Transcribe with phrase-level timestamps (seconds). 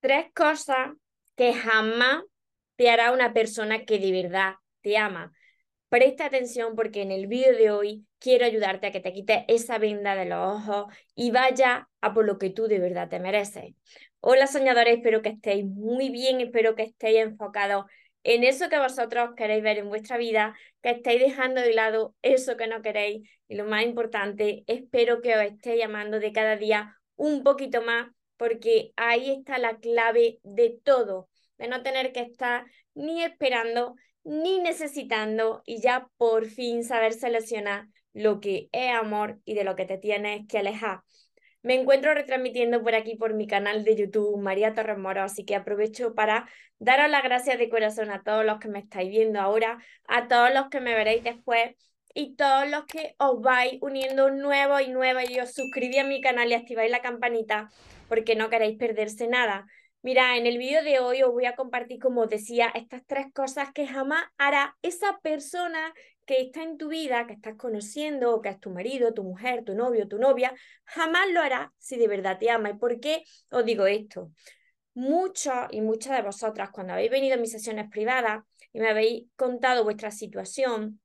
[0.00, 0.92] Tres cosas
[1.36, 2.22] que jamás
[2.76, 5.32] te hará una persona que de verdad te ama.
[5.88, 9.78] Presta atención porque en el vídeo de hoy quiero ayudarte a que te quites esa
[9.78, 13.74] venda de los ojos y vaya a por lo que tú de verdad te mereces.
[14.20, 17.86] Hola soñadores, espero que estéis muy bien, espero que estéis enfocados
[18.22, 22.56] en eso que vosotros queréis ver en vuestra vida, que estéis dejando de lado eso
[22.56, 26.96] que no queréis y lo más importante, espero que os estéis llamando de cada día
[27.16, 32.64] un poquito más porque ahí está la clave de todo, de no tener que estar
[32.94, 39.54] ni esperando ni necesitando y ya por fin saber seleccionar lo que es amor y
[39.54, 41.02] de lo que te tienes que alejar.
[41.62, 45.56] Me encuentro retransmitiendo por aquí por mi canal de YouTube María Torres Moro, así que
[45.56, 49.78] aprovecho para daros las gracias de corazón a todos los que me estáis viendo ahora,
[50.06, 51.74] a todos los que me veréis después
[52.18, 56.20] y todos los que os vais uniendo nuevos y nuevos y os suscribís a mi
[56.20, 57.70] canal y activáis la campanita
[58.08, 59.68] porque no queréis perderse nada.
[60.02, 63.68] Mira, en el vídeo de hoy os voy a compartir, como decía, estas tres cosas
[63.72, 65.94] que jamás hará esa persona
[66.26, 69.62] que está en tu vida, que estás conociendo, o que es tu marido, tu mujer,
[69.62, 70.52] tu novio, tu novia,
[70.86, 72.70] jamás lo hará si de verdad te ama.
[72.70, 74.32] ¿Y por qué os digo esto?
[74.92, 79.28] Muchos y muchas de vosotras, cuando habéis venido a mis sesiones privadas y me habéis
[79.36, 81.00] contado vuestra situación,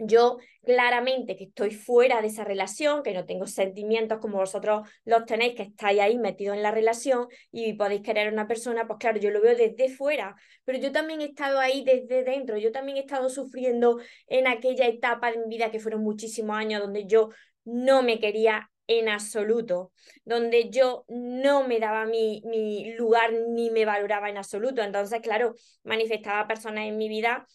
[0.00, 5.24] yo claramente que estoy fuera de esa relación, que no tengo sentimientos como vosotros los
[5.24, 8.98] tenéis, que estáis ahí metidos en la relación y podéis querer a una persona, pues
[8.98, 12.72] claro, yo lo veo desde fuera, pero yo también he estado ahí desde dentro, yo
[12.72, 17.06] también he estado sufriendo en aquella etapa de mi vida que fueron muchísimos años donde
[17.06, 17.30] yo
[17.64, 19.92] no me quería en absoluto,
[20.24, 24.82] donde yo no me daba mi, mi lugar ni me valoraba en absoluto.
[24.82, 27.46] Entonces, claro, manifestaba personas en mi vida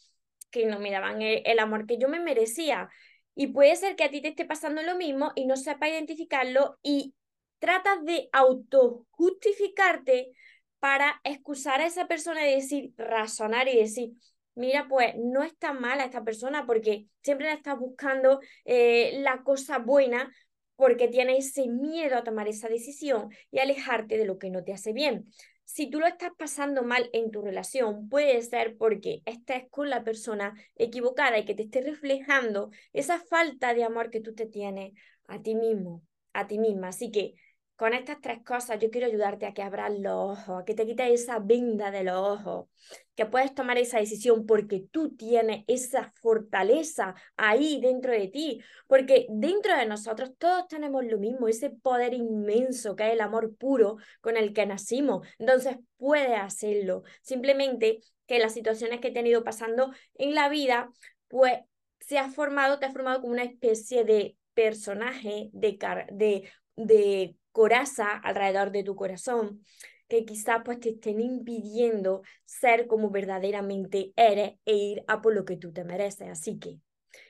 [0.56, 2.89] que no me daban el, amor que yo me merecía.
[3.36, 6.78] Y puede ser que a ti te esté pasando lo mismo y no sepa identificarlo
[6.81, 7.14] y
[7.59, 10.31] tratas de autojustificarte
[10.80, 14.14] para excusar a esa persona y decir, razonar y decir,
[14.53, 19.43] mira, pues no es tan mala esta persona porque siempre la estás buscando eh, la
[19.43, 20.33] cosa buena
[20.77, 24.72] porque tiene ese miedo a tomar esa decisión y alejarte de lo que no te
[24.72, 25.26] hace bien
[25.65, 30.03] si tú lo estás pasando mal en tu relación, puede ser porque estés con la
[30.03, 34.93] persona equivocada y que te esté reflejando esa falta de amor que tú te tienes
[35.27, 36.89] a ti mismo, a ti misma.
[36.89, 37.33] Así que
[37.75, 40.86] con estas tres cosas yo quiero ayudarte a que abras los ojos, a que te
[40.86, 42.67] quites esa venda de los ojos,
[43.15, 49.27] que puedes tomar esa decisión porque tú tienes esa fortaleza ahí dentro de ti, porque
[49.30, 53.97] dentro de nosotros todos tenemos lo mismo, ese poder inmenso que es el amor puro
[54.21, 55.27] con el que nacimos.
[55.37, 57.03] Entonces puedes hacerlo.
[57.21, 60.89] Simplemente que las situaciones que he tenido pasando en la vida,
[61.27, 61.59] pues
[61.99, 65.77] se ha formado, te ha formado como una especie de personaje, de,
[66.11, 69.66] de, de coraza alrededor de tu corazón,
[70.10, 75.45] que quizás pues te estén impidiendo ser como verdaderamente eres e ir a por lo
[75.45, 76.27] que tú te mereces.
[76.27, 76.80] Así que,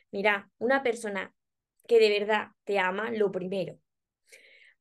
[0.09, 1.31] mira, una persona
[1.87, 3.77] que de verdad te ama, lo primero,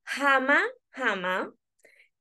[0.02, 1.48] jamás, jamás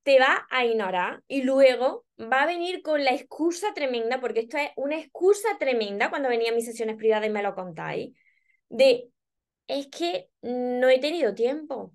[0.04, 4.58] te va a ignorar y luego va a venir con la excusa tremenda, porque esto
[4.58, 8.14] es una excusa tremenda cuando venía a mis sesiones privadas y me lo contáis,
[8.68, 9.08] de
[9.68, 11.94] es que no he tenido tiempo,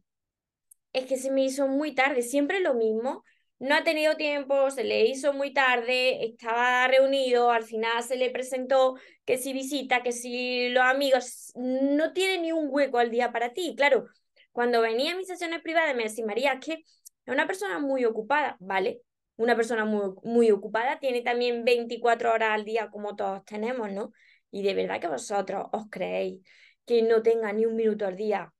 [0.98, 3.24] es que se me hizo muy tarde, siempre lo mismo,
[3.58, 8.30] no ha tenido tiempo, se le hizo muy tarde, estaba reunido, al final se le
[8.30, 8.94] presentó
[9.24, 13.52] que si visita, que si los amigos, no tiene ni un hueco al día para
[13.52, 13.74] ti.
[13.76, 14.06] Claro,
[14.52, 16.80] cuando venía a mis sesiones privadas me decía, María, que es
[17.26, 19.02] una persona muy ocupada, ¿vale?
[19.36, 24.12] Una persona muy, muy ocupada tiene también 24 horas al día como todos tenemos, ¿no?
[24.50, 26.40] Y de verdad que vosotros os creéis
[26.86, 28.52] que no tenga ni un minuto al día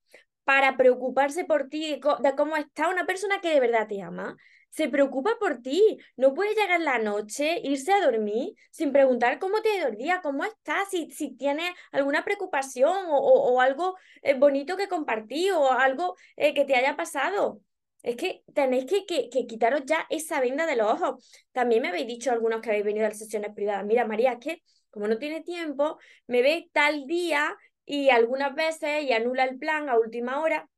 [0.49, 4.35] para preocuparse por ti, de cómo está una persona que de verdad te ama.
[4.71, 5.99] Se preocupa por ti.
[6.17, 9.69] No puede llegar la noche, irse a dormir sin preguntar cómo te
[10.11, 15.71] ha cómo estás, si, si tienes alguna preocupación o, algo eh, bonito que compartir o
[15.71, 17.61] algo eh, que te haya pasado.
[18.03, 21.31] Es que tenéis que, que, que, quitaros ya esa venda de los ojos.
[21.53, 24.39] También me habéis dicho algunos que habéis venido a las sesiones privadas, mira María, es
[24.39, 27.55] que como no tiene tiempo, me ve tal día
[27.88, 30.69] y algunas veces y anula el plan a última hora.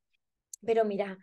[0.64, 1.18] Pero mira,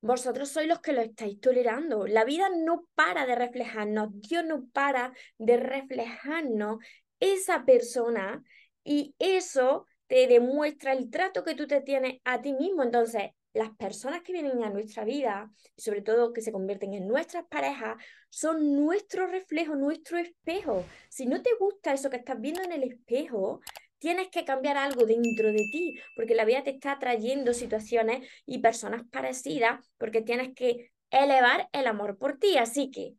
[0.00, 2.06] vosotros sois los que lo estáis tolerando.
[2.06, 6.78] La vida no para de reflejarnos, Dios no para de reflejarnos
[7.18, 8.42] esa persona
[8.84, 12.84] y eso te demuestra el trato que tú te tienes a ti mismo.
[12.84, 17.08] Entonces, las personas que vienen a nuestra vida, y sobre todo que se convierten en
[17.08, 17.96] nuestras parejas,
[18.30, 20.84] son nuestro reflejo, nuestro espejo.
[21.08, 23.60] Si no te gusta eso que estás viendo en el espejo,
[24.02, 28.58] tienes que cambiar algo dentro de ti, porque la vida te está trayendo situaciones y
[28.58, 32.58] personas parecidas, porque tienes que elevar el amor por ti.
[32.58, 33.14] Así que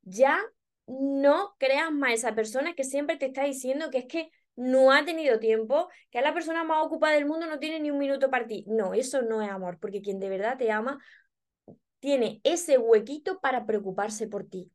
[0.00, 0.40] ya
[0.86, 5.04] no creas más esa persona que siempre te está diciendo que es que no ha
[5.04, 8.30] tenido tiempo, que es la persona más ocupada del mundo, no tiene ni un minuto
[8.30, 8.64] para ti.
[8.66, 10.98] No, eso no es amor, porque quien de verdad te ama
[12.00, 14.72] tiene ese huequito para preocuparse por ti.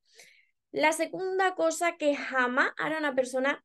[0.71, 3.63] La segunda cosa que jamás hará una persona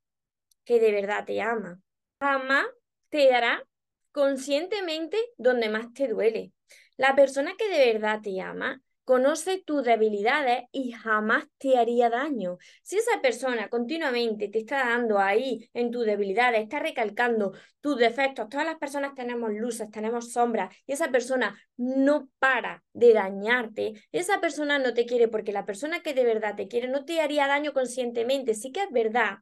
[0.68, 1.80] que de verdad te ama,
[2.20, 2.66] jamás
[3.08, 3.64] te dará
[4.12, 6.52] conscientemente donde más te duele.
[6.98, 12.58] La persona que de verdad te ama conoce tus debilidades y jamás te haría daño.
[12.82, 18.50] Si esa persona continuamente te está dando ahí en tus debilidades, está recalcando tus defectos,
[18.50, 24.42] todas las personas tenemos luces, tenemos sombras, y esa persona no para de dañarte, esa
[24.42, 27.46] persona no te quiere porque la persona que de verdad te quiere no te haría
[27.46, 28.52] daño conscientemente.
[28.52, 29.38] Sí que es verdad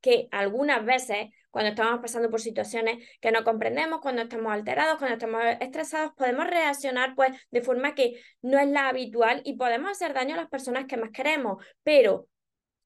[0.00, 5.14] que algunas veces cuando estamos pasando por situaciones que no comprendemos, cuando estamos alterados, cuando
[5.14, 10.14] estamos estresados, podemos reaccionar pues de forma que no es la habitual y podemos hacer
[10.14, 12.28] daño a las personas que más queremos, pero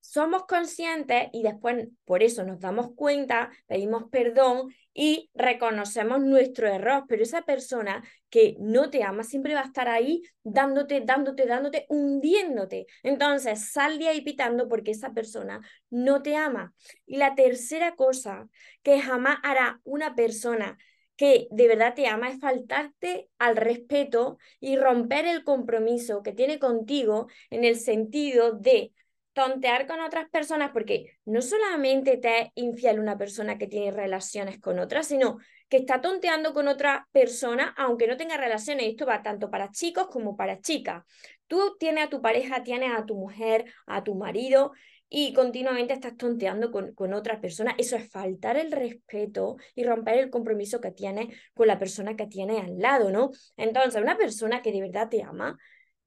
[0.02, 7.04] somos conscientes y después por eso nos damos cuenta, pedimos perdón y reconocemos nuestro error,
[7.08, 11.86] pero esa persona que no te ama siempre va a estar ahí dándote, dándote, dándote,
[11.88, 12.86] hundiéndote.
[13.04, 16.74] Entonces, sal de ahí pitando porque esa persona no te ama.
[17.06, 18.48] Y la tercera cosa
[18.82, 20.78] que jamás hará una persona
[21.16, 26.58] que de verdad te ama es faltarte al respeto y romper el compromiso que tiene
[26.58, 28.92] contigo en el sentido de
[29.32, 34.60] tontear con otras personas, porque no solamente te es infiel una persona que tiene relaciones
[34.60, 35.38] con otra, sino
[35.68, 38.88] que está tonteando con otra persona, aunque no tenga relaciones.
[38.88, 41.04] Esto va tanto para chicos como para chicas.
[41.46, 44.72] Tú tienes a tu pareja, tienes a tu mujer, a tu marido,
[45.08, 47.74] y continuamente estás tonteando con, con otra persona.
[47.76, 52.26] Eso es faltar el respeto y romper el compromiso que tienes con la persona que
[52.26, 53.30] tienes al lado, ¿no?
[53.56, 55.58] Entonces, una persona que de verdad te ama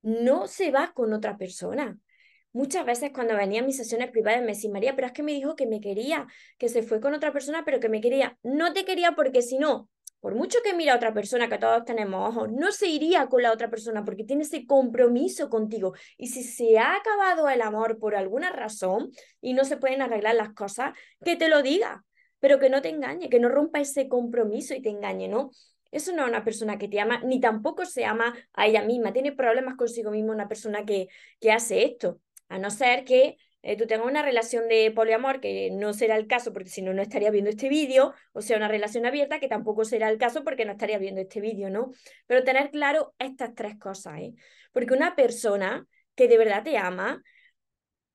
[0.02, 1.98] no se va con otra persona
[2.56, 5.34] Muchas veces cuando venía a mis sesiones privadas me decía, María, pero es que me
[5.34, 6.26] dijo que me quería,
[6.58, 8.38] que se fue con otra persona, pero que me quería.
[8.44, 9.90] No te quería porque si no,
[10.22, 13.44] por mucho que mira a otra persona, que todos tenemos ojos, no se iría con
[13.44, 15.96] la otra persona porque tiene ese compromiso contigo.
[16.18, 19.12] Y si se ha acabado el amor por alguna razón
[19.42, 22.06] y no se pueden arreglar las cosas, que te lo diga,
[22.40, 25.52] pero que no te engañe, que no rompa ese compromiso y te engañe, ¿no?
[25.92, 29.12] Eso no es una persona que te ama, ni tampoco se ama a ella misma.
[29.12, 31.10] Tiene problemas consigo misma una persona que,
[31.42, 32.22] que hace esto.
[32.50, 36.28] A no ser que eh, tú tengas una relación de poliamor, que no será el
[36.28, 39.48] caso porque si no, no estaría viendo este vídeo, o sea, una relación abierta, que
[39.48, 41.92] tampoco será el caso porque no estaría viendo este vídeo, ¿no?
[42.28, 44.34] Pero tener claro estas tres cosas, ¿eh?
[44.72, 47.24] Porque una persona que de verdad te ama,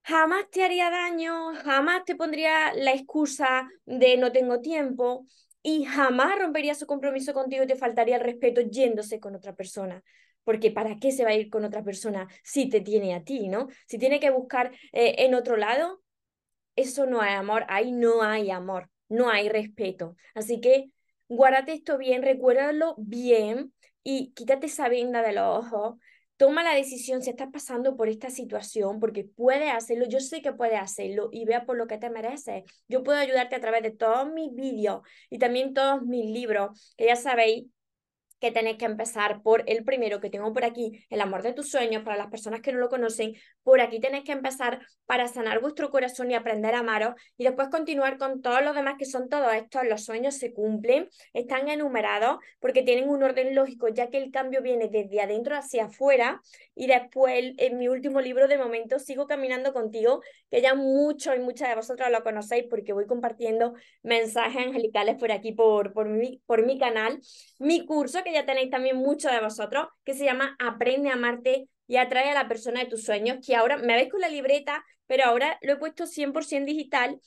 [0.03, 5.27] jamás te haría daño, jamás te pondría la excusa de no tengo tiempo
[5.63, 10.03] y jamás rompería su compromiso contigo y te faltaría el respeto yéndose con otra persona
[10.45, 13.49] porque ¿para qué se va a ir con otra persona si te tiene a ti,
[13.49, 13.69] ¿no?
[13.87, 16.03] Si tiene que buscar eh, en otro lado,
[16.77, 20.17] eso no hay amor, ahí no hay amor, no hay respeto.
[20.35, 20.91] Así que
[21.29, 23.73] guárdate esto bien, recuérdalo bien
[24.03, 25.99] y quítate esa venda de los ojos.
[26.37, 30.55] Toma la decisión si estás pasando por esta situación, porque puedes hacerlo, yo sé que
[30.55, 32.65] puedes hacerlo y vea por lo que te mereces.
[32.89, 37.07] Yo puedo ayudarte a través de todos mis vídeos y también todos mis libros, que
[37.07, 37.67] ya sabéis
[38.41, 41.71] que tenéis que empezar por el primero que tengo por aquí, el amor de tus
[41.71, 45.61] sueños, para las personas que no lo conocen, por aquí tenéis que empezar para sanar
[45.61, 49.29] vuestro corazón y aprender a amaros y después continuar con todos los demás que son
[49.29, 54.19] todos estos, los sueños se cumplen, están enumerados porque tienen un orden lógico, ya que
[54.19, 56.41] el cambio viene desde adentro hacia afuera
[56.75, 61.41] y después en mi último libro de momento sigo caminando contigo, que ya muchos y
[61.41, 66.41] muchas de vosotros lo conocéis porque voy compartiendo mensajes angelicales por aquí, por, por, mi,
[66.47, 67.21] por mi canal,
[67.59, 71.69] mi curso que ya tenéis también mucho de vosotros, que se llama Aprende a amarte
[71.87, 74.85] y atrae a la persona de tus sueños, que ahora me veis con la libreta,
[75.07, 77.21] pero ahora lo he puesto 100% digital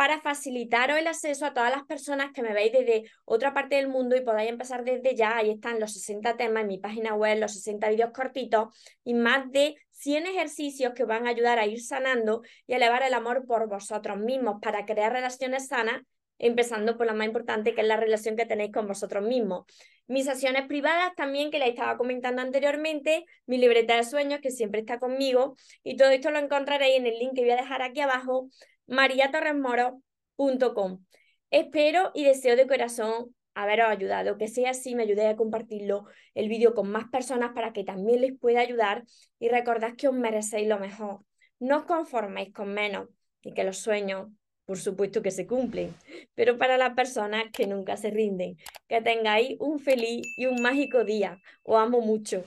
[0.00, 3.88] para facilitaros el acceso a todas las personas que me veis desde otra parte del
[3.88, 5.36] mundo y podáis empezar desde ya.
[5.36, 8.74] Ahí están los 60 temas en mi página web, los 60 vídeos cortitos
[9.04, 13.12] y más de 100 ejercicios que van a ayudar a ir sanando y elevar el
[13.12, 16.00] amor por vosotros mismos para crear relaciones sanas
[16.40, 19.66] empezando por la más importante, que es la relación que tenéis con vosotros mismos.
[20.08, 24.80] Mis sesiones privadas también, que les estaba comentando anteriormente, mi libreta de sueños, que siempre
[24.80, 25.54] está conmigo,
[25.84, 28.48] y todo esto lo encontraréis en el link que voy a dejar aquí abajo,
[28.88, 31.04] mariatorresmoro.com.
[31.50, 36.48] Espero y deseo de corazón haberos ayudado, que sea así, me ayudéis a compartirlo, el
[36.48, 39.04] vídeo con más personas para que también les pueda ayudar
[39.38, 41.20] y recordad que os merecéis lo mejor.
[41.58, 43.08] No os conforméis con menos
[43.42, 44.28] y que los sueños
[44.70, 45.92] por supuesto que se cumplen,
[46.36, 48.56] pero para las personas que nunca se rinden.
[48.86, 51.40] Que tengáis un feliz y un mágico día.
[51.64, 52.44] Os amo mucho.